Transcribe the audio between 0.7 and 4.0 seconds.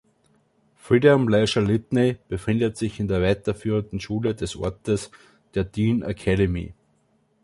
Freedom Leisure Lydney befindet sich in der weiterführenden